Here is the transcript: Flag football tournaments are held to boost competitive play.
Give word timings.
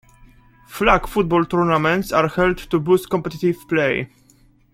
Flag 0.65 1.05
football 1.07 1.45
tournaments 1.45 2.11
are 2.11 2.27
held 2.27 2.57
to 2.57 2.79
boost 2.79 3.07
competitive 3.11 3.57
play. 3.69 4.09